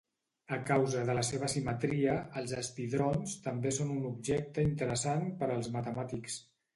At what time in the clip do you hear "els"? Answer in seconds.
2.41-2.53